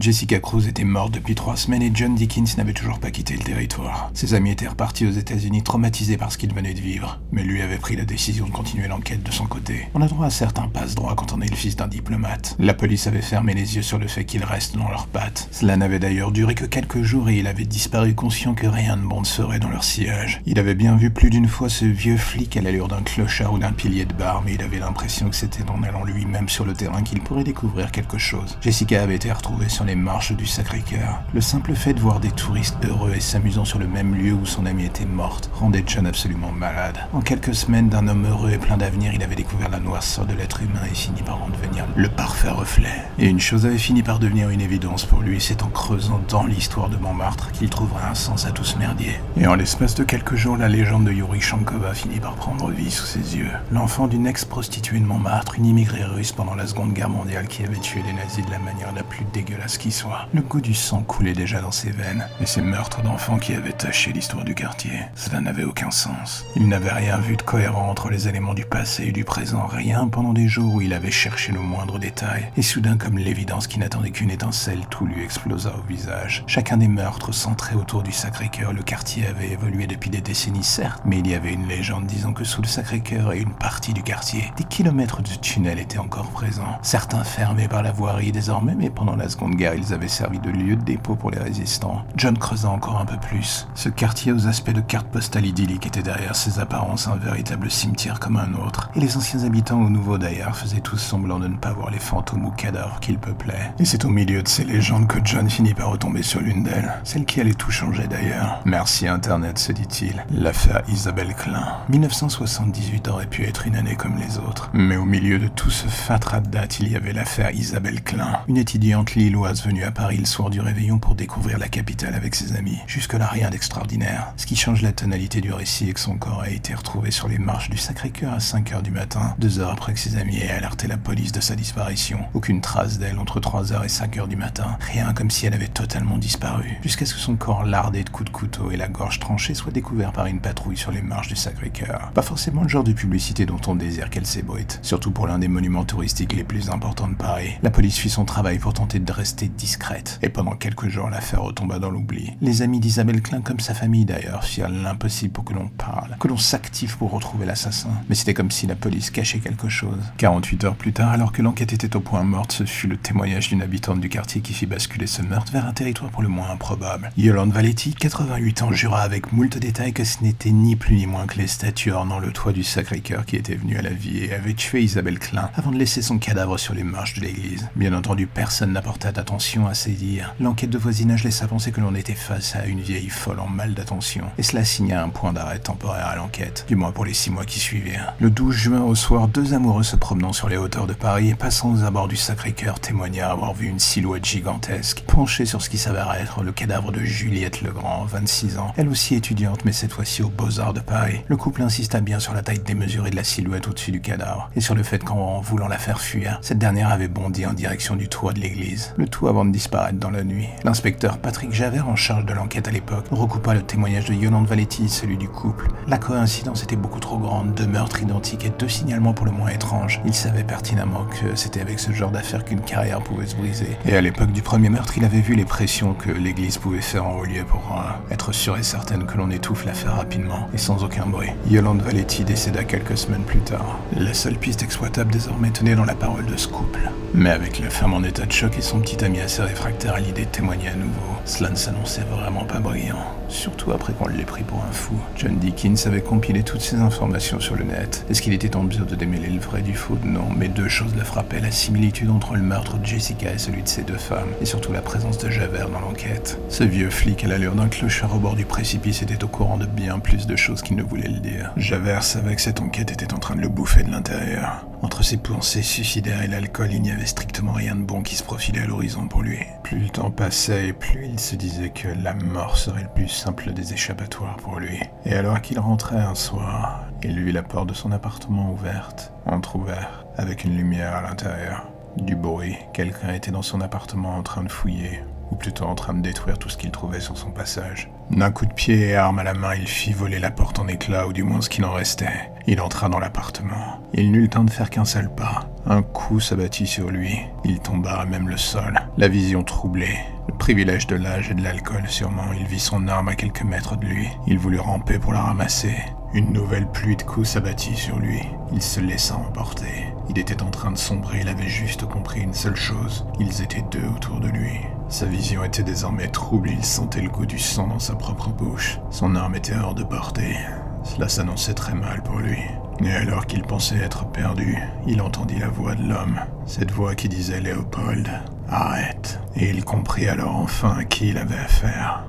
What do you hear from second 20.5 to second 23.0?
avait bien vu plus d'une fois ce vieux flic à l'allure